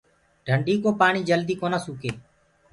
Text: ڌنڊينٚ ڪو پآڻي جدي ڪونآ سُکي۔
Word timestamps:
ڌنڊينٚ 0.47 0.81
ڪو 0.83 0.89
پآڻي 0.99 1.21
جدي 1.29 1.55
ڪونآ 1.61 1.77
سُکي۔ 1.85 2.11